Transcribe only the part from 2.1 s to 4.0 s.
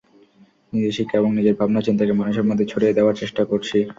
মানুষের মধ্যে ছড়িয়ে দেওয়ার চেষ্টা করছি।